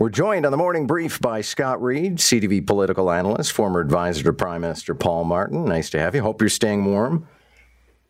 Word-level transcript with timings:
We're 0.00 0.10
joined 0.10 0.44
on 0.44 0.50
the 0.50 0.58
morning 0.58 0.88
brief 0.88 1.20
by 1.20 1.40
Scott 1.40 1.80
Reid, 1.80 2.16
CTV 2.16 2.66
political 2.66 3.12
analyst, 3.12 3.52
former 3.52 3.78
advisor 3.78 4.24
to 4.24 4.32
Prime 4.32 4.62
Minister 4.62 4.92
Paul 4.92 5.22
Martin. 5.22 5.66
Nice 5.66 5.88
to 5.90 6.00
have 6.00 6.16
you. 6.16 6.22
Hope 6.22 6.42
you're 6.42 6.48
staying 6.48 6.84
warm. 6.84 7.28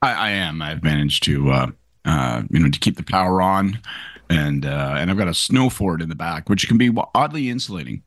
I, 0.01 0.13
I 0.15 0.31
am. 0.31 0.63
I've 0.63 0.83
managed 0.83 1.25
to, 1.25 1.51
uh, 1.51 1.67
uh, 2.07 2.43
you 2.49 2.59
know, 2.59 2.71
to 2.71 2.79
keep 2.79 2.97
the 2.97 3.03
power 3.03 3.43
on, 3.43 3.81
and 4.31 4.65
uh, 4.65 4.95
and 4.97 5.11
I've 5.11 5.19
got 5.19 5.29
a 5.29 5.35
snow 5.35 5.69
fort 5.69 6.01
in 6.01 6.09
the 6.09 6.15
back, 6.15 6.49
which 6.49 6.67
can 6.69 6.79
be 6.79 6.91
oddly 7.15 7.51
insulating. 7.51 8.03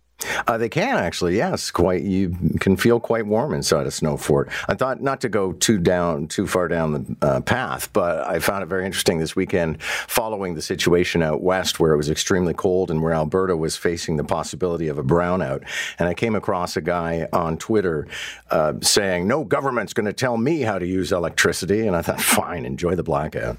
Uh, 0.47 0.57
they 0.57 0.69
can 0.69 0.97
actually, 0.97 1.35
yes. 1.35 1.69
Quite, 1.69 2.03
you 2.03 2.35
can 2.59 2.75
feel 2.75 2.99
quite 2.99 3.25
warm 3.27 3.53
inside 3.53 3.85
a 3.85 3.91
snow 3.91 4.17
fort. 4.17 4.49
I 4.67 4.73
thought 4.73 5.01
not 5.01 5.21
to 5.21 5.29
go 5.29 5.53
too 5.53 5.77
down, 5.77 6.27
too 6.27 6.47
far 6.47 6.67
down 6.67 6.93
the 6.93 7.15
uh, 7.21 7.41
path, 7.41 7.91
but 7.93 8.27
I 8.27 8.39
found 8.39 8.63
it 8.63 8.67
very 8.67 8.85
interesting 8.85 9.19
this 9.19 9.35
weekend, 9.35 9.81
following 9.81 10.55
the 10.55 10.61
situation 10.61 11.21
out 11.21 11.41
west 11.41 11.79
where 11.79 11.93
it 11.93 11.97
was 11.97 12.09
extremely 12.09 12.53
cold 12.53 12.89
and 12.89 13.01
where 13.01 13.13
Alberta 13.13 13.55
was 13.55 13.75
facing 13.75 14.17
the 14.17 14.23
possibility 14.23 14.87
of 14.87 14.97
a 14.97 15.03
brownout. 15.03 15.63
And 15.99 16.09
I 16.09 16.13
came 16.13 16.35
across 16.35 16.75
a 16.77 16.81
guy 16.81 17.27
on 17.31 17.57
Twitter 17.57 18.07
uh, 18.49 18.73
saying, 18.81 19.27
"No 19.27 19.43
government's 19.43 19.93
going 19.93 20.05
to 20.05 20.13
tell 20.13 20.37
me 20.37 20.61
how 20.61 20.79
to 20.79 20.87
use 20.87 21.11
electricity," 21.11 21.85
and 21.85 21.95
I 21.95 22.01
thought, 22.01 22.21
"Fine, 22.21 22.65
enjoy 22.65 22.95
the 22.95 23.03
blackout." 23.03 23.57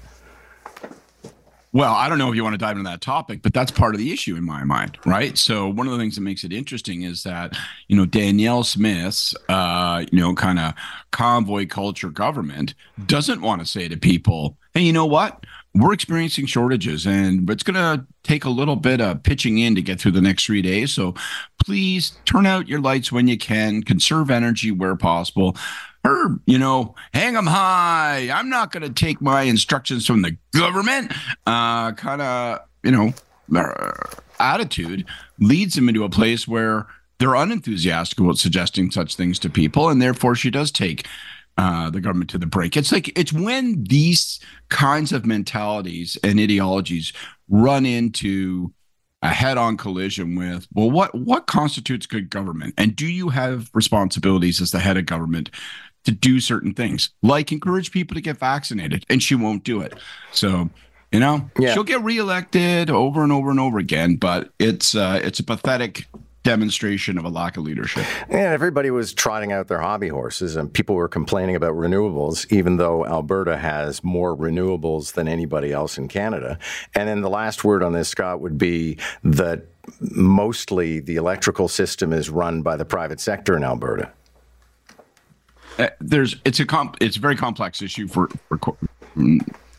Well, 1.71 1.93
I 1.93 2.09
don't 2.09 2.17
know 2.17 2.29
if 2.29 2.35
you 2.35 2.43
want 2.43 2.55
to 2.55 2.57
dive 2.57 2.77
into 2.77 2.89
that 2.89 3.01
topic, 3.01 3.41
but 3.43 3.53
that's 3.53 3.71
part 3.71 3.93
of 3.93 3.99
the 3.99 4.11
issue 4.11 4.35
in 4.35 4.43
my 4.43 4.63
mind, 4.63 4.97
right? 5.05 5.37
So 5.37 5.69
one 5.69 5.85
of 5.85 5.93
the 5.93 5.99
things 5.99 6.15
that 6.15 6.21
makes 6.21 6.43
it 6.43 6.51
interesting 6.51 7.03
is 7.03 7.21
that 7.23 7.55
you 7.87 7.95
know 7.95 8.05
Danielle 8.05 8.63
Smith's 8.63 9.35
uh, 9.49 10.03
you 10.11 10.19
know 10.19 10.33
kind 10.33 10.59
of 10.59 10.73
convoy 11.11 11.67
culture 11.67 12.09
government 12.09 12.73
doesn't 13.05 13.41
want 13.41 13.61
to 13.61 13.67
say 13.67 13.87
to 13.87 13.97
people, 13.97 14.57
"Hey, 14.73 14.81
you 14.81 14.93
know 14.93 15.05
what? 15.05 15.45
We're 15.79 15.93
experiencing 15.93 16.45
shortages, 16.45 17.07
and 17.07 17.49
it's 17.49 17.63
going 17.63 17.75
to 17.75 18.05
take 18.23 18.43
a 18.43 18.49
little 18.49 18.75
bit 18.75 18.99
of 18.99 19.23
pitching 19.23 19.59
in 19.59 19.75
to 19.75 19.81
get 19.81 20.01
through 20.01 20.11
the 20.11 20.21
next 20.21 20.45
three 20.45 20.61
days. 20.61 20.91
So 20.91 21.15
please 21.63 22.17
turn 22.25 22.45
out 22.45 22.67
your 22.67 22.81
lights 22.81 23.11
when 23.11 23.27
you 23.27 23.37
can, 23.37 23.83
conserve 23.83 24.29
energy 24.29 24.71
where 24.71 24.95
possible." 24.95 25.55
her, 26.05 26.39
you 26.45 26.57
know, 26.57 26.95
hang 27.13 27.33
them 27.33 27.47
high. 27.47 28.29
I'm 28.33 28.49
not 28.49 28.71
going 28.71 28.83
to 28.83 28.89
take 28.89 29.21
my 29.21 29.43
instructions 29.43 30.05
from 30.05 30.21
the 30.21 30.37
government. 30.53 31.11
Uh, 31.45 31.91
kind 31.91 32.21
of, 32.21 32.59
you 32.83 32.91
know, 32.91 33.13
uh, 33.55 33.91
attitude 34.39 35.05
leads 35.39 35.75
them 35.75 35.89
into 35.89 36.03
a 36.03 36.09
place 36.09 36.47
where 36.47 36.87
they're 37.19 37.35
unenthusiastic 37.35 38.19
about 38.19 38.37
suggesting 38.37 38.91
such 38.91 39.15
things 39.15 39.39
to 39.39 39.49
people, 39.49 39.89
and 39.89 40.01
therefore 40.01 40.35
she 40.35 40.49
does 40.49 40.71
take 40.71 41.05
uh, 41.59 41.89
the 41.89 42.01
government 42.01 42.29
to 42.29 42.37
the 42.37 42.45
brink. 42.45 42.77
It's 42.77 42.91
like 42.91 43.17
it's 43.17 43.33
when 43.33 43.83
these 43.83 44.39
kinds 44.69 45.11
of 45.11 45.25
mentalities 45.25 46.17
and 46.23 46.39
ideologies 46.39 47.11
run 47.49 47.85
into 47.85 48.73
a 49.21 49.29
head-on 49.29 49.75
collision 49.75 50.35
with 50.35 50.65
well 50.73 50.89
what 50.89 51.13
what 51.13 51.45
constitutes 51.45 52.05
good 52.05 52.29
government 52.29 52.73
and 52.77 52.95
do 52.95 53.05
you 53.05 53.27
have 53.27 53.69
responsibilities 53.73 54.61
as 54.61 54.71
the 54.71 54.79
head 54.79 54.95
of 54.95 55.05
government 55.05 55.49
to 56.05 56.11
do 56.11 56.39
certain 56.39 56.73
things, 56.73 57.09
like 57.21 57.51
encourage 57.51 57.91
people 57.91 58.15
to 58.15 58.21
get 58.21 58.37
vaccinated, 58.37 59.05
and 59.09 59.21
she 59.21 59.35
won't 59.35 59.63
do 59.63 59.81
it. 59.81 59.93
So, 60.31 60.69
you 61.11 61.19
know, 61.19 61.49
yeah. 61.59 61.73
she'll 61.73 61.83
get 61.83 62.01
reelected 62.03 62.89
over 62.89 63.23
and 63.23 63.31
over 63.31 63.49
and 63.49 63.59
over 63.59 63.77
again, 63.79 64.15
but 64.15 64.49
it's 64.59 64.95
uh, 64.95 65.19
it's 65.23 65.39
a 65.39 65.43
pathetic 65.43 66.05
demonstration 66.43 67.17
of 67.17 67.25
a 67.25 67.29
lack 67.29 67.57
of 67.57 67.63
leadership. 67.63 68.05
And 68.29 68.39
everybody 68.39 68.91
was 68.91 69.13
trotting 69.13 69.51
out 69.51 69.67
their 69.67 69.81
hobby 69.81 70.07
horses, 70.07 70.55
and 70.55 70.71
people 70.73 70.95
were 70.95 71.09
complaining 71.09 71.55
about 71.55 71.73
renewables, 71.73 72.51
even 72.51 72.77
though 72.77 73.05
Alberta 73.05 73.57
has 73.57 74.03
more 74.03 74.35
renewables 74.35 75.13
than 75.13 75.27
anybody 75.27 75.71
else 75.71 75.97
in 75.97 76.07
Canada. 76.07 76.57
And 76.95 77.07
then 77.07 77.21
the 77.21 77.29
last 77.29 77.63
word 77.63 77.83
on 77.83 77.93
this, 77.93 78.09
Scott, 78.09 78.39
would 78.41 78.57
be 78.57 78.97
that 79.23 79.65
mostly 79.99 80.99
the 80.99 81.15
electrical 81.15 81.67
system 81.67 82.13
is 82.13 82.29
run 82.29 82.61
by 82.61 82.75
the 82.75 82.85
private 82.85 83.19
sector 83.19 83.57
in 83.57 83.63
Alberta. 83.63 84.11
Uh, 85.77 85.87
there's 86.01 86.35
it's 86.43 86.59
a 86.59 86.65
comp 86.65 86.97
it's 86.99 87.15
a 87.15 87.21
very 87.21 87.37
complex 87.37 87.81
issue 87.81 88.05
for, 88.05 88.27
for 88.49 88.75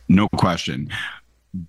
no 0.08 0.28
question 0.36 0.88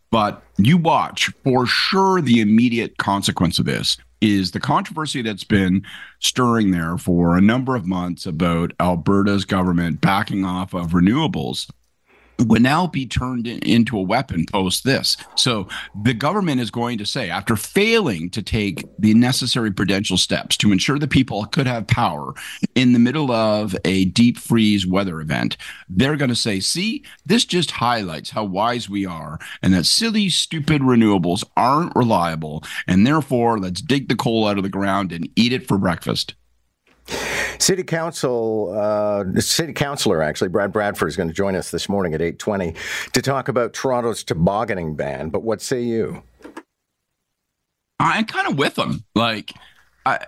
but 0.10 0.42
you 0.58 0.78
watch 0.78 1.30
for 1.44 1.66
sure 1.66 2.22
the 2.22 2.40
immediate 2.40 2.98
consequence 2.98 3.60
of 3.60 3.66
this 3.66 3.98
is 4.22 4.52
the 4.52 4.60
controversy 4.60 5.22
that's 5.22 5.44
been 5.44 5.84
stirring 6.20 6.72
there 6.72 6.98
for 6.98 7.36
a 7.36 7.42
number 7.42 7.76
of 7.76 7.86
months 7.86 8.26
about 8.26 8.72
Alberta's 8.80 9.46
government 9.46 10.00
backing 10.00 10.46
off 10.46 10.74
of 10.74 10.92
renewables 10.92 11.70
would 12.48 12.62
now 12.62 12.88
be 12.88 13.06
turned 13.06 13.48
in, 13.48 13.60
into 13.60 13.98
a 13.98 14.02
weapon 14.02 14.46
post 14.46 14.84
this. 14.84 15.18
So 15.36 15.68
the 16.04 16.14
government 16.14 16.62
is 16.62 16.72
going 16.72 16.98
to 16.98 17.06
say, 17.06 17.30
after 17.30 17.56
failing 17.56 18.30
to 18.32 18.42
take 18.42 18.84
the 19.00 19.14
necessary 19.14 19.72
prudential 19.72 20.18
steps 20.18 20.58
to 20.58 20.72
ensure 20.72 21.00
the 21.00 21.08
people 21.08 21.46
could 21.46 21.68
have 21.68 21.88
power 21.88 22.34
in 22.76 22.94
the 22.94 23.00
middle 23.00 23.32
of 23.32 23.76
a 23.86 24.06
deep 24.06 24.38
freeze 24.38 24.86
weather 24.86 25.22
event, 25.22 25.58
they're 25.90 26.18
going 26.18 26.30
to 26.30 26.36
say, 26.36 26.60
see, 26.60 27.04
this 27.26 27.46
just 27.46 27.72
highlights 27.72 28.32
how 28.32 28.44
wise 28.44 28.90
we 28.90 29.06
are 29.06 29.40
and 29.62 29.74
that 29.74 29.86
silly, 29.86 30.30
stupid 30.30 30.82
renewables 30.82 31.44
aren't 31.56 31.96
reliable. 31.96 32.64
And 32.88 33.06
therefore, 33.06 33.60
let's 33.60 33.82
dig 33.82 34.10
the 34.10 34.16
coal 34.16 34.48
out 34.48 34.58
of 34.58 34.64
the 34.64 34.70
ground 34.70 35.12
and 35.12 35.30
eat 35.36 35.54
it 35.54 35.68
for 35.68 35.78
breakfast. 35.78 36.36
City 37.60 37.84
Council, 37.84 38.74
uh, 38.78 39.40
City 39.40 39.74
Councilor 39.74 40.22
actually, 40.22 40.50
Brad 40.50 40.72
Bradford 40.72 41.08
is 41.08 41.16
going 41.16 41.30
to 41.30 41.36
join 41.36 41.56
us 41.56 41.72
this 41.72 41.88
morning 41.90 42.14
at 42.14 42.22
eight 42.22 42.40
twenty 42.40 42.76
to 43.14 43.22
talk 43.22 43.48
about 43.48 43.74
Toronto's 43.74 44.24
tobogganing 44.24 44.96
ban. 44.96 45.30
But 45.30 45.44
what 45.44 45.62
say 45.62 45.82
you? 45.82 46.24
I'm 48.00 48.26
kind 48.26 48.48
of 48.48 48.58
with 48.58 48.76
them. 48.76 49.04
Like, 49.14 49.54
I, 50.06 50.26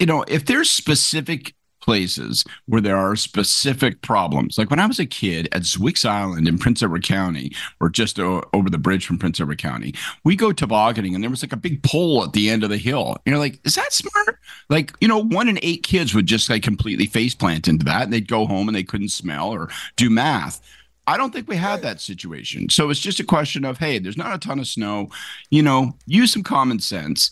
you 0.00 0.06
know, 0.06 0.24
if 0.26 0.44
there's 0.44 0.70
specific 0.70 1.54
places 1.84 2.44
where 2.66 2.80
there 2.80 2.96
are 2.96 3.14
specific 3.14 4.00
problems. 4.02 4.56
Like 4.58 4.70
when 4.70 4.80
I 4.80 4.86
was 4.86 4.98
a 4.98 5.06
kid 5.06 5.48
at 5.52 5.62
Zwick's 5.62 6.04
Island 6.04 6.48
in 6.48 6.58
Prince 6.58 6.82
Edward 6.82 7.04
County, 7.04 7.52
or 7.80 7.88
just 7.88 8.18
o- 8.18 8.42
over 8.52 8.70
the 8.70 8.78
bridge 8.78 9.06
from 9.06 9.18
Prince 9.18 9.40
Edward 9.40 9.58
County, 9.58 9.94
we 10.24 10.34
go 10.34 10.52
tobogganing 10.52 11.14
and 11.14 11.22
there 11.22 11.30
was 11.30 11.42
like 11.42 11.52
a 11.52 11.56
big 11.56 11.82
pole 11.82 12.24
at 12.24 12.32
the 12.32 12.48
end 12.50 12.64
of 12.64 12.70
the 12.70 12.78
hill. 12.78 13.16
And 13.24 13.32
You're 13.32 13.38
like, 13.38 13.60
is 13.64 13.74
that 13.74 13.92
smart? 13.92 14.38
Like, 14.70 14.92
you 15.00 15.08
know, 15.08 15.18
one 15.22 15.48
in 15.48 15.58
eight 15.62 15.82
kids 15.82 16.14
would 16.14 16.26
just 16.26 16.48
like 16.48 16.62
completely 16.62 17.06
face 17.06 17.34
plant 17.34 17.68
into 17.68 17.84
that 17.84 18.04
and 18.04 18.12
they'd 18.12 18.28
go 18.28 18.46
home 18.46 18.68
and 18.68 18.76
they 18.76 18.82
couldn't 18.82 19.10
smell 19.10 19.50
or 19.50 19.68
do 19.96 20.08
math. 20.10 20.60
I 21.06 21.18
don't 21.18 21.32
think 21.34 21.48
we 21.48 21.56
have 21.56 21.82
that 21.82 22.00
situation. 22.00 22.70
So 22.70 22.88
it's 22.88 23.00
just 23.00 23.20
a 23.20 23.24
question 23.24 23.64
of, 23.66 23.76
hey, 23.76 23.98
there's 23.98 24.16
not 24.16 24.34
a 24.34 24.38
ton 24.38 24.58
of 24.58 24.66
snow, 24.66 25.10
you 25.50 25.62
know, 25.62 25.94
use 26.06 26.32
some 26.32 26.42
common 26.42 26.78
sense. 26.78 27.30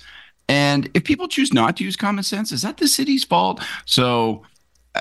And 0.48 0.90
if 0.94 1.04
people 1.04 1.28
choose 1.28 1.52
not 1.52 1.76
to 1.78 1.84
use 1.84 1.96
common 1.96 2.24
sense, 2.24 2.52
is 2.52 2.62
that 2.62 2.76
the 2.76 2.88
city's 2.88 3.24
fault? 3.24 3.62
So 3.86 4.42
uh, 4.94 5.00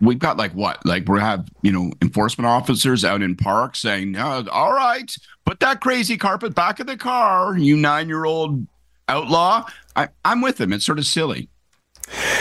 we've 0.00 0.18
got 0.18 0.36
like 0.36 0.52
what? 0.52 0.84
Like 0.84 1.08
we 1.08 1.20
have, 1.20 1.48
you 1.62 1.72
know, 1.72 1.92
enforcement 2.02 2.46
officers 2.46 3.04
out 3.04 3.22
in 3.22 3.36
parks 3.36 3.80
saying, 3.80 4.12
no, 4.12 4.44
all 4.50 4.72
right, 4.72 5.14
put 5.44 5.60
that 5.60 5.80
crazy 5.80 6.16
carpet 6.16 6.54
back 6.54 6.80
in 6.80 6.86
the 6.86 6.96
car, 6.96 7.56
you 7.56 7.76
nine 7.76 8.08
year 8.08 8.24
old 8.24 8.66
outlaw. 9.08 9.66
I, 9.96 10.08
I'm 10.24 10.40
with 10.40 10.56
them. 10.56 10.72
It's 10.72 10.86
sort 10.86 10.98
of 10.98 11.06
silly. 11.06 11.48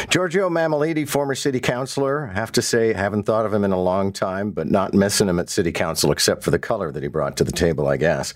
Giorgio 0.10 0.50
Mammoliti, 0.50 1.08
former 1.08 1.36
city 1.36 1.60
councilor. 1.60 2.30
I 2.30 2.34
have 2.34 2.52
to 2.54 2.62
say, 2.62 2.94
haven't 2.94 3.24
thought 3.24 3.46
of 3.46 3.54
him 3.54 3.64
in 3.64 3.72
a 3.72 3.82
long 3.82 4.12
time, 4.12 4.52
but 4.52 4.68
not 4.68 4.94
missing 4.94 5.30
him 5.30 5.40
at 5.40 5.50
city 5.50 5.72
council 5.72 6.12
except 6.12 6.44
for 6.44 6.52
the 6.52 6.60
color 6.60 6.92
that 6.92 7.02
he 7.02 7.10
brought 7.10 7.38
to 7.38 7.44
the 7.44 7.52
table, 7.52 7.88
I 7.88 7.98
guess. 7.98 8.34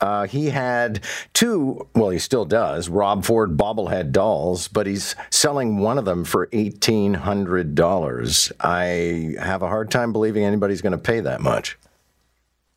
Uh, 0.00 0.26
he 0.26 0.46
had 0.46 1.04
two, 1.34 1.86
well, 1.94 2.10
he 2.10 2.18
still 2.18 2.44
does, 2.44 2.88
Rob 2.88 3.24
Ford 3.24 3.56
bobblehead 3.56 4.12
dolls, 4.12 4.68
but 4.68 4.86
he's 4.86 5.14
selling 5.30 5.78
one 5.78 5.98
of 5.98 6.04
them 6.04 6.24
for 6.24 6.46
$1,800. 6.48 8.52
I 8.60 9.42
have 9.42 9.62
a 9.62 9.68
hard 9.68 9.90
time 9.90 10.12
believing 10.12 10.44
anybody's 10.44 10.82
going 10.82 10.92
to 10.92 10.98
pay 10.98 11.20
that 11.20 11.40
much. 11.40 11.78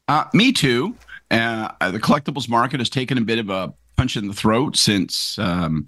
Uh, 0.08 0.26
me 0.34 0.52
too. 0.52 0.96
Uh, 1.32 1.70
the 1.90 2.00
collectibles 2.00 2.50
market 2.50 2.80
has 2.80 2.90
taken 2.90 3.18
a 3.18 3.22
bit 3.22 3.40
of 3.40 3.50
a 3.50 3.74
punch 3.96 4.18
in 4.18 4.28
the 4.28 4.34
throat 4.34 4.76
since 4.76 5.40
um, 5.40 5.88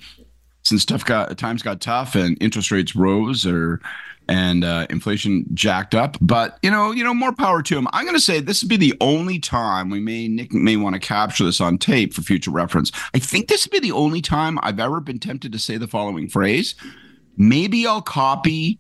since 0.65 0.83
tough 0.83 1.06
got 1.06 1.38
times 1.38 1.62
got 1.62 1.79
tough 1.79 2.15
and 2.15 2.38
interest 2.41 2.71
rates 2.71 2.95
rose 2.95 3.45
or 3.45 3.79
and 4.27 4.63
uh, 4.63 4.88
inflation 4.89 5.45
jacked 5.53 5.94
up. 5.94 6.17
But 6.19 6.57
you 6.62 6.71
know, 6.71 6.91
you 6.91 7.03
know, 7.03 7.13
more 7.13 7.31
power 7.31 7.62
to 7.62 7.77
him. 7.77 7.88
I'm 7.94 8.06
going 8.06 8.15
to 8.15 8.21
say 8.21 8.39
this 8.39 8.63
would 8.63 8.69
be 8.69 8.77
the 8.77 8.95
only 9.00 9.39
time 9.39 9.89
we 9.89 10.00
may 10.00 10.27
Nick 10.27 10.51
may 10.51 10.75
want 10.77 10.95
to 10.95 11.00
capture 11.00 11.44
this 11.44 11.62
on 11.62 11.77
tape 11.77 12.13
for 12.13 12.21
future 12.21 12.51
reference. 12.51 12.91
I 13.13 13.19
think 13.19 13.47
this 13.47 13.65
would 13.65 13.71
be 13.71 13.88
the 13.88 13.95
only 13.95 14.21
time 14.21 14.59
I've 14.63 14.79
ever 14.79 15.00
been 15.00 15.19
tempted 15.19 15.51
to 15.51 15.59
say 15.59 15.77
the 15.77 15.88
following 15.88 16.27
phrase. 16.27 16.75
Maybe 17.38 17.85
I'll 17.85 18.01
copy 18.01 18.79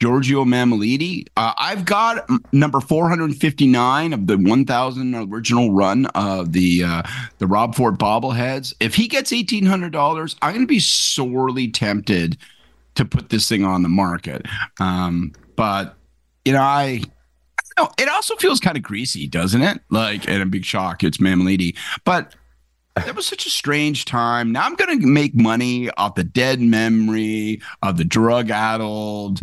Giorgio 0.00 0.44
Mammoliti. 0.44 1.26
Uh, 1.36 1.52
I've 1.56 1.84
got 1.84 2.28
number 2.52 2.80
459 2.80 4.12
of 4.12 4.26
the 4.26 4.36
1,000 4.36 5.14
original 5.14 5.72
run 5.72 6.06
of 6.06 6.52
the 6.52 6.84
uh, 6.84 7.02
the 7.38 7.46
Rob 7.46 7.74
Ford 7.74 7.98
bobbleheads. 7.98 8.74
If 8.80 8.94
he 8.94 9.08
gets 9.08 9.32
$1,800, 9.32 10.36
I'm 10.42 10.52
going 10.52 10.62
to 10.62 10.66
be 10.66 10.80
sorely 10.80 11.70
tempted 11.70 12.36
to 12.96 13.04
put 13.04 13.30
this 13.30 13.48
thing 13.48 13.64
on 13.64 13.82
the 13.82 13.88
market. 13.88 14.46
Um, 14.80 15.32
but, 15.56 15.96
you 16.44 16.52
know, 16.52 16.60
I. 16.60 17.02
Know, 17.78 17.90
it 17.98 18.08
also 18.08 18.34
feels 18.36 18.58
kind 18.58 18.78
of 18.78 18.82
greasy, 18.82 19.26
doesn't 19.26 19.60
it? 19.60 19.78
Like, 19.90 20.26
and 20.30 20.42
a 20.42 20.46
big 20.46 20.64
shock, 20.64 21.04
it's 21.04 21.18
Mammoliti. 21.18 21.76
But 22.06 22.34
that 22.96 23.14
was 23.14 23.26
such 23.26 23.44
a 23.44 23.50
strange 23.50 24.06
time. 24.06 24.52
Now 24.52 24.64
I'm 24.64 24.74
going 24.74 24.98
to 24.98 25.06
make 25.06 25.34
money 25.34 25.90
off 25.90 26.14
the 26.14 26.24
dead 26.24 26.60
memory 26.60 27.60
of 27.82 27.98
the 27.98 28.04
drug 28.04 28.50
addled, 28.50 29.40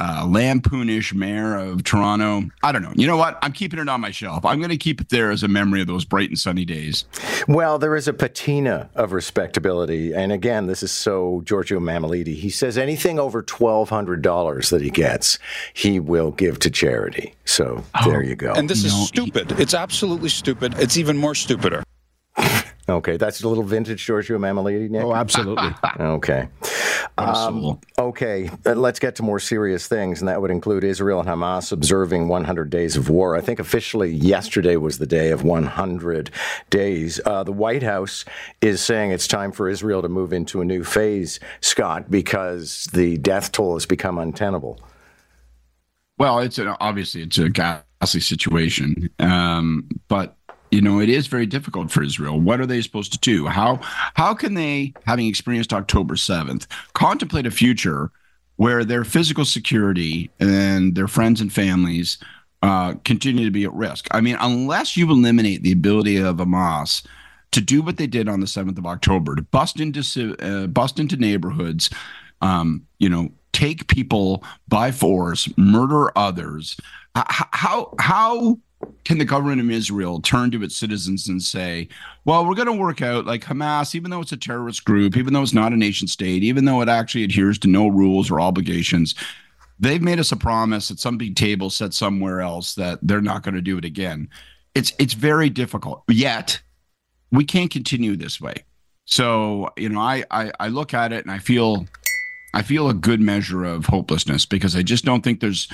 uh, 0.00 0.24
lampoonish 0.24 1.14
mayor 1.14 1.56
of 1.56 1.84
Toronto. 1.84 2.50
I 2.62 2.72
don't 2.72 2.82
know. 2.82 2.92
You 2.96 3.06
know 3.06 3.16
what? 3.16 3.38
I'm 3.42 3.52
keeping 3.52 3.78
it 3.78 3.88
on 3.88 4.00
my 4.00 4.10
shelf. 4.10 4.44
I'm 4.44 4.58
going 4.58 4.70
to 4.70 4.76
keep 4.76 5.00
it 5.00 5.08
there 5.08 5.30
as 5.30 5.42
a 5.42 5.48
memory 5.48 5.80
of 5.80 5.86
those 5.86 6.04
bright 6.04 6.28
and 6.28 6.38
sunny 6.38 6.64
days. 6.64 7.04
Well, 7.46 7.78
there 7.78 7.94
is 7.94 8.08
a 8.08 8.12
patina 8.12 8.90
of 8.94 9.12
respectability. 9.12 10.12
And 10.12 10.32
again, 10.32 10.66
this 10.66 10.82
is 10.82 10.90
so 10.90 11.42
Giorgio 11.44 11.78
Mammoliti. 11.78 12.34
He 12.34 12.50
says 12.50 12.76
anything 12.76 13.18
over 13.18 13.42
$1,200 13.42 14.70
that 14.70 14.82
he 14.82 14.90
gets, 14.90 15.38
he 15.72 16.00
will 16.00 16.32
give 16.32 16.58
to 16.60 16.70
charity. 16.70 17.34
So 17.44 17.84
oh, 17.94 18.10
there 18.10 18.22
you 18.22 18.34
go. 18.34 18.52
And 18.52 18.68
this 18.68 18.84
is 18.84 18.92
stupid. 19.06 19.52
It's 19.60 19.74
absolutely 19.74 20.28
stupid. 20.28 20.74
It's 20.78 20.96
even 20.96 21.16
more 21.16 21.34
stupider. 21.34 21.82
Okay, 22.86 23.16
that's 23.16 23.42
a 23.42 23.48
little 23.48 23.64
vintage 23.64 24.04
Giorgio 24.04 24.38
Mammoliti, 24.38 24.90
Nick. 24.90 25.02
Oh, 25.02 25.14
absolutely. 25.14 25.74
okay. 26.00 26.48
Um, 27.16 27.78
okay, 27.96 28.50
uh, 28.66 28.74
let's 28.74 28.98
get 28.98 29.14
to 29.16 29.22
more 29.22 29.38
serious 29.38 29.86
things, 29.86 30.20
and 30.20 30.28
that 30.28 30.40
would 30.40 30.50
include 30.50 30.82
Israel 30.82 31.20
and 31.20 31.28
Hamas 31.28 31.70
observing 31.70 32.26
100 32.26 32.70
days 32.70 32.96
of 32.96 33.08
war. 33.08 33.36
I 33.36 33.40
think 33.40 33.60
officially 33.60 34.10
yesterday 34.10 34.76
was 34.76 34.98
the 34.98 35.06
day 35.06 35.30
of 35.30 35.44
100 35.44 36.30
days. 36.70 37.20
Uh, 37.24 37.44
the 37.44 37.52
White 37.52 37.84
House 37.84 38.24
is 38.60 38.82
saying 38.82 39.12
it's 39.12 39.28
time 39.28 39.52
for 39.52 39.68
Israel 39.68 40.02
to 40.02 40.08
move 40.08 40.32
into 40.32 40.60
a 40.60 40.64
new 40.64 40.82
phase, 40.82 41.38
Scott, 41.60 42.10
because 42.10 42.88
the 42.92 43.16
death 43.18 43.52
toll 43.52 43.74
has 43.74 43.86
become 43.86 44.18
untenable. 44.18 44.80
Well, 46.18 46.40
it's 46.40 46.58
an, 46.58 46.68
obviously 46.80 47.22
it's 47.22 47.38
a 47.38 47.48
ghastly 47.48 48.20
situation, 48.20 49.10
um, 49.20 49.88
but 50.08 50.36
you 50.74 50.80
know 50.80 50.98
it 50.98 51.08
is 51.08 51.28
very 51.28 51.46
difficult 51.46 51.90
for 51.90 52.02
israel. 52.02 52.40
What 52.40 52.60
are 52.60 52.66
they 52.66 52.82
supposed 52.82 53.12
to 53.12 53.18
do? 53.18 53.46
How 53.46 53.80
how 54.14 54.34
can 54.34 54.54
they 54.54 54.92
having 55.06 55.26
experienced 55.28 55.72
october 55.72 56.16
7th 56.16 56.66
contemplate 56.94 57.46
a 57.46 57.50
future 57.50 58.10
where 58.56 58.84
their 58.84 59.04
physical 59.04 59.44
security 59.44 60.30
and 60.40 60.94
their 60.94 61.08
friends 61.08 61.40
and 61.40 61.52
families 61.52 62.18
uh, 62.62 62.94
continue 63.04 63.44
to 63.44 63.50
be 63.50 63.64
at 63.64 63.72
risk? 63.72 64.08
I 64.10 64.20
mean 64.20 64.36
unless 64.40 64.96
you 64.96 65.08
eliminate 65.08 65.62
the 65.62 65.72
ability 65.72 66.16
of 66.16 66.36
hamas 66.36 67.06
to 67.52 67.60
do 67.60 67.80
what 67.80 67.96
they 67.96 68.08
did 68.08 68.28
on 68.28 68.40
the 68.40 68.46
7th 68.46 68.76
of 68.76 68.86
october 68.86 69.36
to 69.36 69.42
bust 69.42 69.78
into 69.78 70.02
uh, 70.40 70.66
bust 70.66 70.98
into 70.98 71.16
neighborhoods 71.16 71.88
um, 72.40 72.84
you 72.98 73.08
know 73.08 73.30
take 73.52 73.86
people 73.86 74.42
by 74.66 74.90
force 74.90 75.48
murder 75.56 76.10
others 76.18 76.76
how 77.14 77.94
how 78.00 78.58
can 79.04 79.18
the 79.18 79.24
government 79.24 79.60
of 79.60 79.70
Israel 79.70 80.20
turn 80.20 80.50
to 80.52 80.62
its 80.62 80.76
citizens 80.76 81.28
and 81.28 81.42
say, 81.42 81.88
well, 82.24 82.46
we're 82.46 82.54
going 82.54 82.66
to 82.66 82.72
work 82.72 83.02
out 83.02 83.26
like 83.26 83.42
Hamas, 83.42 83.94
even 83.94 84.10
though 84.10 84.20
it's 84.20 84.32
a 84.32 84.36
terrorist 84.36 84.84
group, 84.84 85.16
even 85.16 85.32
though 85.32 85.42
it's 85.42 85.52
not 85.52 85.72
a 85.72 85.76
nation 85.76 86.08
state, 86.08 86.42
even 86.42 86.64
though 86.64 86.80
it 86.80 86.88
actually 86.88 87.24
adheres 87.24 87.58
to 87.60 87.68
no 87.68 87.88
rules 87.88 88.30
or 88.30 88.40
obligations, 88.40 89.14
they've 89.78 90.02
made 90.02 90.18
us 90.18 90.32
a 90.32 90.36
promise 90.36 90.90
at 90.90 90.98
some 90.98 91.18
big 91.18 91.36
table 91.36 91.70
set 91.70 91.94
somewhere 91.94 92.40
else 92.40 92.74
that 92.74 92.98
they're 93.02 93.20
not 93.20 93.42
going 93.42 93.54
to 93.54 93.62
do 93.62 93.78
it 93.78 93.84
again. 93.84 94.28
It's 94.74 94.92
it's 94.98 95.14
very 95.14 95.50
difficult. 95.50 96.02
Yet 96.08 96.60
we 97.30 97.44
can't 97.44 97.70
continue 97.70 98.16
this 98.16 98.40
way. 98.40 98.64
So, 99.06 99.70
you 99.76 99.88
know, 99.88 100.00
I, 100.00 100.24
I, 100.30 100.52
I 100.58 100.68
look 100.68 100.94
at 100.94 101.12
it 101.12 101.24
and 101.24 101.30
I 101.30 101.38
feel 101.38 101.86
I 102.54 102.62
feel 102.62 102.88
a 102.88 102.94
good 102.94 103.20
measure 103.20 103.64
of 103.64 103.86
hopelessness 103.86 104.46
because 104.46 104.76
I 104.76 104.82
just 104.82 105.04
don't 105.04 105.22
think 105.22 105.40
there's 105.40 105.68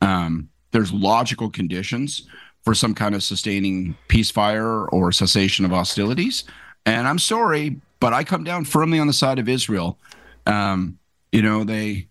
um, 0.00 0.48
there's 0.74 0.92
logical 0.92 1.48
conditions 1.48 2.26
for 2.64 2.74
some 2.74 2.94
kind 2.94 3.14
of 3.14 3.22
sustaining 3.22 3.96
ceasefire 4.08 4.88
or 4.92 5.12
cessation 5.12 5.64
of 5.64 5.70
hostilities. 5.70 6.42
And 6.84 7.06
I'm 7.06 7.20
sorry, 7.20 7.80
but 8.00 8.12
I 8.12 8.24
come 8.24 8.42
down 8.42 8.64
firmly 8.64 8.98
on 8.98 9.06
the 9.06 9.12
side 9.12 9.38
of 9.38 9.48
Israel. 9.48 9.98
Um, 10.46 10.98
you 11.30 11.42
know, 11.42 11.62
they 11.62 12.08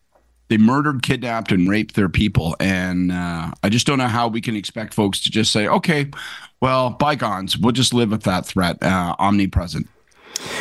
they 0.48 0.58
murdered, 0.58 1.04
kidnapped, 1.04 1.52
and 1.52 1.70
raped 1.70 1.96
their 1.96 2.10
people, 2.10 2.56
and 2.60 3.12
uh, 3.12 3.52
I 3.64 3.70
just 3.70 3.86
don't 3.86 3.98
know 3.98 4.08
how 4.08 4.28
we 4.28 4.40
can 4.40 4.56
expect 4.56 4.94
folks 4.94 5.20
to 5.22 5.32
just 5.32 5.52
say, 5.52 5.68
"Okay, 5.68 6.10
well, 6.62 6.92
bygones, 6.92 7.58
we'll 7.58 7.74
just 7.74 7.94
live 7.94 8.12
with 8.12 8.24
that 8.24 8.46
threat 8.46 8.82
uh, 8.82 9.16
omnipresent." 9.20 9.88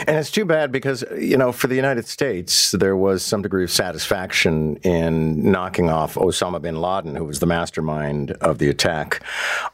And 0.06 0.16
it's 0.16 0.30
too 0.30 0.44
bad 0.44 0.70
because, 0.70 1.04
you 1.16 1.36
know, 1.36 1.52
for 1.52 1.66
the 1.66 1.74
United 1.74 2.06
States, 2.06 2.72
there 2.72 2.96
was 2.96 3.24
some 3.24 3.42
degree 3.42 3.64
of 3.64 3.70
satisfaction 3.70 4.76
in 4.76 5.50
knocking 5.50 5.88
off 5.88 6.14
Osama 6.14 6.60
bin 6.60 6.80
Laden, 6.80 7.14
who 7.14 7.24
was 7.24 7.40
the 7.40 7.46
mastermind 7.46 8.32
of 8.32 8.58
the 8.58 8.68
attack 8.68 9.22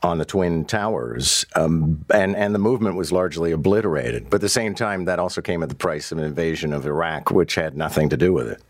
on 0.03 0.19
the 0.19 0.25
Twin 0.25 0.65
Towers. 0.65 1.45
Um, 1.57 2.05
and, 2.13 2.37
and 2.37 2.55
the 2.55 2.59
movement 2.59 2.97
was 2.97 3.11
largely 3.11 3.53
obliterated. 3.53 4.31
But 4.31 4.37
at 4.37 4.43
the 4.43 4.49
same 4.49 4.75
time, 4.75 5.07
that 5.07 5.19
also 5.19 5.41
came 5.41 5.63
at 5.63 5.69
the 5.69 5.75
price 5.75 6.13
of 6.13 6.19
an 6.19 6.25
invasion 6.25 6.73
of 6.73 6.87
Iraq, 6.87 7.31
which 7.31 7.55
had 7.55 7.77
nothing 7.77 8.09
to 8.11 8.17
do 8.17 8.33
with 8.33 8.49
it. 8.49 8.63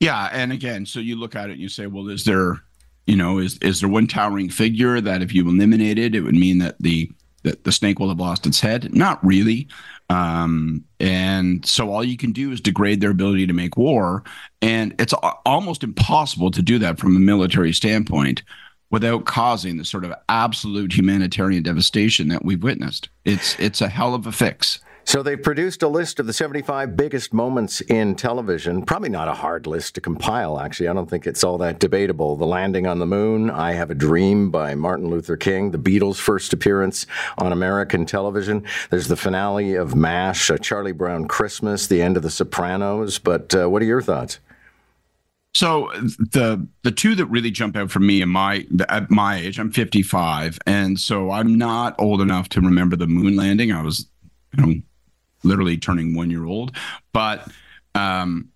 Yeah. 0.00 0.28
And 0.32 0.52
again, 0.52 0.86
so 0.86 1.00
you 1.00 1.16
look 1.16 1.34
at 1.34 1.50
it 1.50 1.54
and 1.54 1.60
you 1.60 1.68
say, 1.68 1.86
well, 1.86 2.08
is 2.08 2.24
there, 2.24 2.62
you 3.06 3.16
know, 3.16 3.38
is, 3.38 3.58
is 3.58 3.80
there 3.80 3.88
one 3.88 4.06
towering 4.06 4.48
figure 4.48 5.00
that 5.00 5.22
if 5.22 5.34
you 5.34 5.48
eliminated, 5.48 6.14
it 6.14 6.20
would 6.20 6.34
mean 6.34 6.58
that 6.58 6.76
the 6.78 7.10
that 7.42 7.64
the 7.64 7.72
snake 7.72 7.98
will 7.98 8.08
have 8.08 8.20
lost 8.20 8.46
its 8.46 8.60
head? 8.60 8.94
Not 8.94 9.24
really. 9.24 9.68
Um, 10.10 10.84
and 11.00 11.64
so 11.66 11.92
all 11.92 12.02
you 12.02 12.16
can 12.16 12.32
do 12.32 12.50
is 12.50 12.60
degrade 12.60 13.00
their 13.00 13.10
ability 13.10 13.46
to 13.46 13.52
make 13.52 13.76
war. 13.76 14.22
And 14.62 14.94
it's 14.98 15.12
almost 15.44 15.84
impossible 15.84 16.50
to 16.52 16.62
do 16.62 16.78
that 16.78 16.98
from 16.98 17.16
a 17.16 17.20
military 17.20 17.72
standpoint 17.72 18.42
without 18.90 19.26
causing 19.26 19.76
the 19.76 19.84
sort 19.84 20.04
of 20.04 20.14
absolute 20.28 20.96
humanitarian 20.96 21.62
devastation 21.62 22.28
that 22.28 22.44
we've 22.44 22.62
witnessed. 22.62 23.08
It's 23.24 23.58
it's 23.58 23.80
a 23.80 23.88
hell 23.88 24.14
of 24.14 24.26
a 24.26 24.32
fix. 24.32 24.80
So 25.08 25.22
they've 25.22 25.42
produced 25.42 25.82
a 25.82 25.88
list 25.88 26.20
of 26.20 26.26
the 26.26 26.34
75 26.34 26.94
biggest 26.94 27.32
moments 27.32 27.80
in 27.80 28.14
television. 28.14 28.82
Probably 28.82 29.08
not 29.08 29.26
a 29.26 29.32
hard 29.32 29.66
list 29.66 29.94
to 29.94 30.02
compile, 30.02 30.60
actually. 30.60 30.86
I 30.86 30.92
don't 30.92 31.08
think 31.08 31.26
it's 31.26 31.42
all 31.42 31.56
that 31.58 31.80
debatable. 31.80 32.36
The 32.36 32.44
Landing 32.44 32.86
on 32.86 32.98
the 32.98 33.06
Moon, 33.06 33.48
I 33.48 33.72
Have 33.72 33.90
a 33.90 33.94
Dream 33.94 34.50
by 34.50 34.74
Martin 34.74 35.08
Luther 35.08 35.38
King, 35.38 35.70
the 35.70 35.78
Beatles' 35.78 36.16
first 36.16 36.52
appearance 36.52 37.06
on 37.38 37.52
American 37.52 38.04
television. 38.04 38.64
There's 38.90 39.08
the 39.08 39.16
finale 39.16 39.76
of 39.76 39.94
MASH, 39.94 40.50
Charlie 40.60 40.92
Brown 40.92 41.26
Christmas, 41.26 41.86
the 41.86 42.02
end 42.02 42.18
of 42.18 42.22
The 42.22 42.28
Sopranos. 42.28 43.18
But 43.18 43.54
uh, 43.54 43.70
what 43.70 43.80
are 43.80 43.86
your 43.86 44.02
thoughts? 44.02 44.40
So 45.54 45.90
the 46.18 46.68
the 46.82 46.92
two 46.92 47.14
that 47.14 47.24
really 47.24 47.50
jump 47.50 47.76
out 47.76 47.90
for 47.90 48.00
me 48.00 48.20
in 48.20 48.28
my 48.28 48.66
at 48.90 49.10
my 49.10 49.36
age, 49.36 49.58
I'm 49.58 49.72
55, 49.72 50.58
and 50.66 51.00
so 51.00 51.30
I'm 51.30 51.56
not 51.56 51.94
old 51.98 52.20
enough 52.20 52.50
to 52.50 52.60
remember 52.60 52.94
the 52.94 53.06
moon 53.06 53.36
landing. 53.36 53.72
I 53.72 53.80
was, 53.80 54.06
you 54.54 54.66
know, 54.66 54.82
literally 55.42 55.76
turning 55.76 56.14
one 56.14 56.30
year 56.30 56.44
old. 56.44 56.76
But 57.12 57.48
um, 57.94 58.48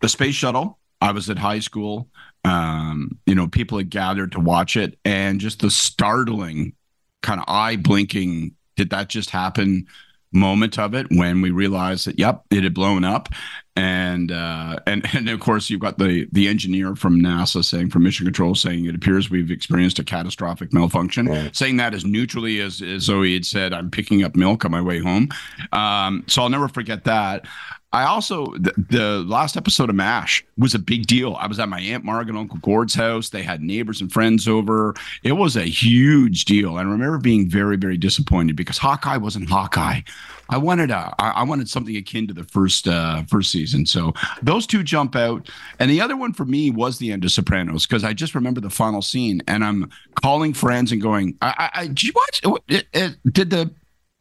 the 0.00 0.08
space 0.08 0.34
shuttle, 0.34 0.78
I 1.00 1.12
was 1.12 1.30
at 1.30 1.38
high 1.38 1.60
school. 1.60 2.08
Um, 2.44 3.18
you 3.26 3.34
know, 3.34 3.48
people 3.48 3.78
had 3.78 3.90
gathered 3.90 4.32
to 4.32 4.40
watch 4.40 4.76
it, 4.76 4.98
and 5.04 5.40
just 5.40 5.60
the 5.60 5.70
startling, 5.70 6.74
kind 7.22 7.40
of 7.40 7.44
eye 7.48 7.76
blinking, 7.76 8.54
did 8.76 8.90
that 8.90 9.08
just 9.08 9.30
happen? 9.30 9.86
Moment 10.32 10.78
of 10.78 10.94
it 10.94 11.06
when 11.10 11.40
we 11.40 11.50
realized 11.50 12.06
that 12.06 12.18
yep 12.18 12.44
it 12.50 12.62
had 12.62 12.74
blown 12.74 13.04
up. 13.04 13.28
And 13.76 14.30
uh, 14.30 14.78
and 14.86 15.06
and 15.14 15.28
of 15.28 15.40
course 15.40 15.70
you've 15.70 15.80
got 15.80 15.98
the 15.98 16.26
the 16.32 16.48
engineer 16.48 16.94
from 16.96 17.20
NASA 17.20 17.64
saying 17.64 17.90
from 17.90 18.02
Mission 18.02 18.26
Control 18.26 18.54
saying 18.54 18.84
it 18.84 18.94
appears 18.94 19.30
we've 19.30 19.50
experienced 19.50 19.98
a 19.98 20.04
catastrophic 20.04 20.72
malfunction. 20.72 21.26
Right. 21.26 21.54
saying 21.54 21.76
that 21.78 21.94
as 21.94 22.04
neutrally 22.04 22.60
as 22.60 22.82
as 22.82 23.02
Zoe 23.02 23.34
had 23.34 23.46
said 23.46 23.72
I'm 23.72 23.90
picking 23.90 24.22
up 24.22 24.36
milk 24.36 24.64
on 24.64 24.70
my 24.70 24.82
way 24.82 24.98
home. 25.00 25.28
Um, 25.72 26.24
so 26.26 26.42
I'll 26.42 26.48
never 26.48 26.68
forget 26.68 27.04
that 27.04 27.46
I 27.92 28.04
also 28.04 28.46
the, 28.52 28.72
the, 28.88 29.24
last 29.26 29.56
episode 29.56 29.90
of 29.90 29.96
MASH 29.96 30.44
was 30.56 30.74
a 30.74 30.78
big 30.78 31.06
deal. 31.06 31.34
I 31.34 31.48
was 31.48 31.58
at 31.58 31.68
my 31.68 31.80
aunt 31.80 32.04
Marg 32.04 32.28
and 32.28 32.38
Uncle 32.38 32.58
Gord's 32.58 32.94
house. 32.94 33.30
They 33.30 33.42
had 33.42 33.62
neighbors 33.62 34.00
and 34.00 34.12
friends 34.12 34.46
over. 34.46 34.94
It 35.24 35.32
was 35.32 35.56
a 35.56 35.64
huge 35.64 36.44
deal. 36.44 36.78
And 36.78 36.88
I 36.88 36.92
remember 36.92 37.18
being 37.18 37.50
very, 37.50 37.76
very 37.76 37.96
disappointed 37.96 38.54
because 38.54 38.78
Hawkeye 38.78 39.16
wasn't 39.16 39.50
Hawkeye. 39.50 40.02
I 40.50 40.56
wanted 40.56 40.90
a, 40.90 41.14
I 41.18 41.44
wanted 41.44 41.68
something 41.68 41.96
akin 41.96 42.26
to 42.26 42.34
the 42.34 42.44
first 42.44 42.88
uh, 42.88 43.22
first 43.24 43.52
season. 43.52 43.86
So 43.86 44.12
those 44.42 44.66
two 44.66 44.82
jump 44.82 45.14
out. 45.14 45.48
And 45.78 45.90
the 45.90 46.00
other 46.00 46.16
one 46.16 46.32
for 46.32 46.44
me 46.44 46.70
was 46.70 46.98
the 46.98 47.12
end 47.12 47.24
of 47.24 47.30
Sopranos 47.30 47.86
because 47.86 48.04
I 48.04 48.12
just 48.12 48.34
remember 48.34 48.60
the 48.60 48.70
final 48.70 49.00
scene 49.00 49.42
and 49.46 49.64
I'm 49.64 49.90
calling 50.22 50.52
friends 50.52 50.90
and 50.92 51.00
going, 51.00 51.36
I, 51.40 51.70
I, 51.74 51.80
I 51.82 51.86
did 51.86 52.02
you 52.02 52.12
watch? 52.14 52.62
It, 52.68 52.86
it, 52.92 53.32
did 53.32 53.50
the 53.50 53.72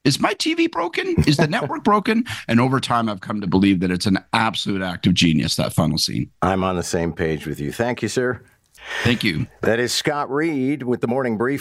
is 0.04 0.20
my 0.20 0.34
TV 0.34 0.72
broken? 0.72 1.24
Is 1.28 1.38
the 1.38 1.48
network 1.50 1.84
broken? 1.84 2.24
And 2.48 2.60
over 2.60 2.80
time, 2.80 3.10
I've 3.10 3.22
come 3.22 3.42
to 3.42 3.48
believe 3.48 3.80
that 3.82 3.92
it's 3.92 4.06
an 4.06 4.20
absolute 4.34 4.82
act 4.82 5.08
of 5.08 5.14
genius, 5.14 5.56
that 5.58 5.74
final 5.74 5.98
scene. 5.98 6.32
I'm 6.42 6.64
on 6.64 6.76
the 6.76 6.84
same 6.84 7.14
page 7.14 7.46
with 7.46 7.60
you. 7.60 7.72
Thank 7.72 8.02
you, 8.02 8.08
sir. 8.08 8.42
Thank 9.04 9.24
you. 9.24 9.46
That 9.62 9.80
is 9.80 9.94
Scott 9.94 10.32
Reid 10.32 10.84
with 10.84 11.02
the 11.02 11.08
Morning 11.08 11.38
Brief. 11.38 11.58